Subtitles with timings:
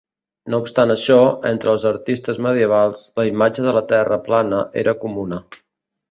[0.51, 1.17] No obstant això,
[1.49, 5.39] entre els artistes medievals, la imatge de la Terra plana era comuna.